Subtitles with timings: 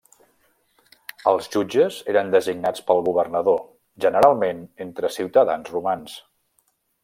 [1.31, 3.61] Els jutges eren designats pel governador
[4.07, 6.21] generalment entre ciutadans romans.